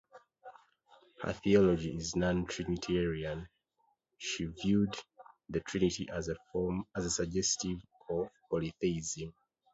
[1.21, 3.45] Her theology is nontrinitarian;
[4.17, 4.95] she viewed
[5.47, 6.27] the Trinity as
[7.09, 7.77] suggestive
[8.09, 9.31] of polytheism.